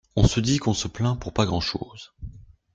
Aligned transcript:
On 0.15 0.27
se 0.27 0.39
dit 0.39 0.57
qu'on 0.57 0.73
se 0.73 0.87
plaint 0.87 1.19
pour 1.19 1.31
pas 1.31 1.45
grand 1.45 1.59
chose. 1.61 2.13